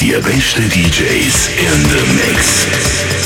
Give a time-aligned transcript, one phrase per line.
[0.00, 3.19] Die beste DJs in the Mix.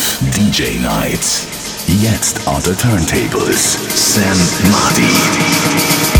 [0.00, 1.46] DJ Nights.
[1.86, 3.76] Jetzt are the turntables.
[3.94, 4.36] Sam
[4.70, 6.19] Madi.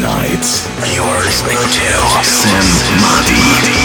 [0.00, 0.46] Night.
[0.94, 3.77] You're listening to Sam Madi.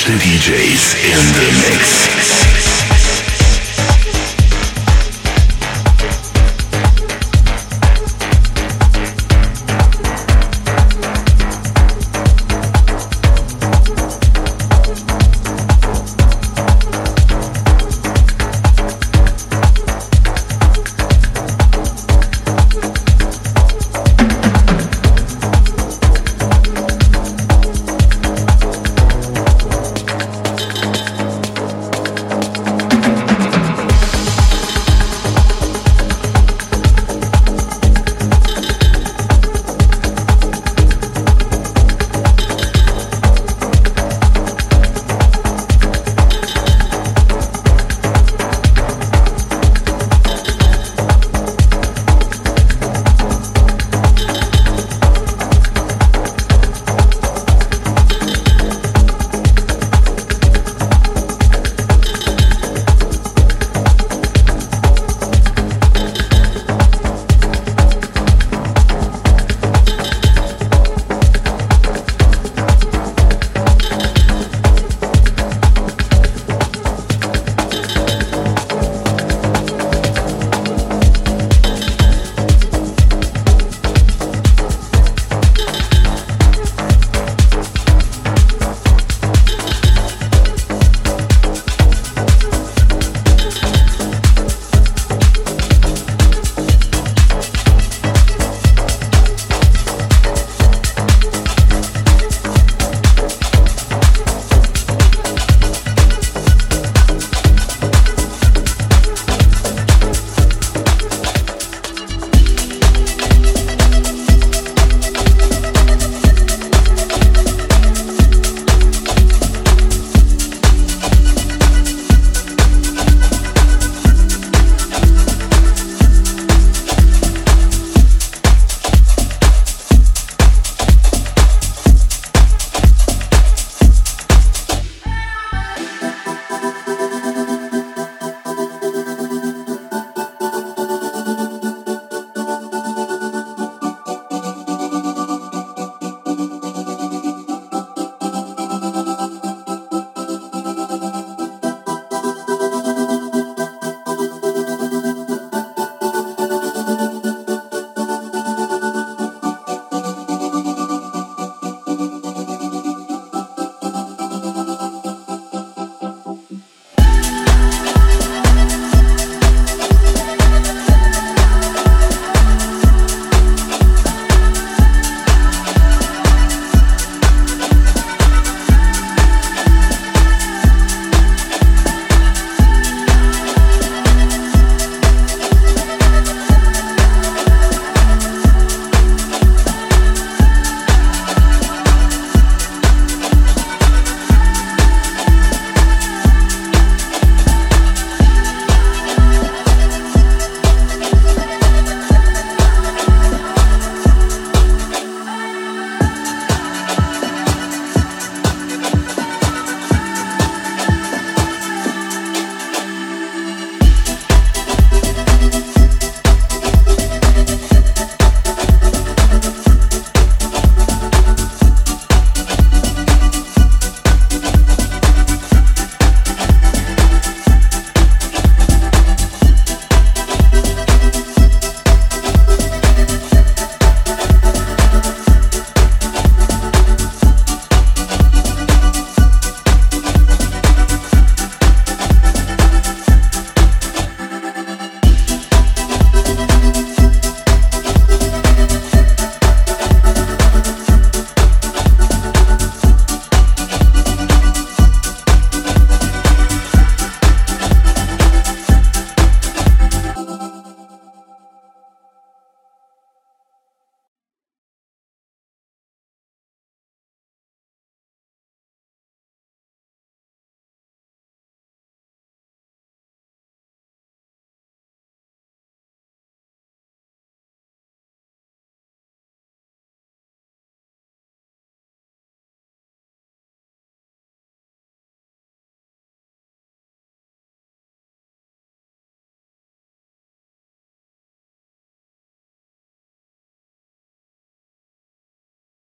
[0.00, 0.40] Planet 105 DJ Nights.
[0.40, 1.99] Die beste DJs in the Mix.